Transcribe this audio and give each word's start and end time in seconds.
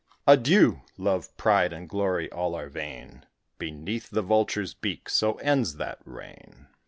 Adieu! 0.25 0.81
love, 0.97 1.29
pride, 1.37 1.71
and 1.71 1.87
glory, 1.87 2.27
all 2.31 2.55
are 2.55 2.69
vain 2.69 3.23
Beneath 3.59 4.09
the 4.09 4.23
vulture's 4.23 4.73
beak; 4.73 5.07
so 5.11 5.33
ends 5.35 5.75
that 5.75 5.99
reign. 6.05 6.65